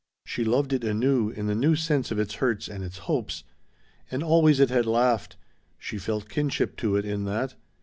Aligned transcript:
She 0.25 0.43
loved 0.43 0.73
it 0.73 0.83
anew 0.83 1.29
in 1.29 1.45
the 1.45 1.53
new 1.53 1.75
sense 1.75 2.09
of 2.09 2.17
its 2.17 2.33
hurts 2.41 2.67
and 2.67 2.83
its 2.83 2.97
hopes. 3.05 3.43
And 4.09 4.23
always 4.23 4.59
it 4.59 4.71
had 4.71 4.87
laughed. 4.87 5.37
She 5.77 5.99
felt 5.99 6.27
kinship 6.27 6.75
to 6.77 6.95
it 6.95 7.05
in 7.05 7.25
that. 7.25 7.53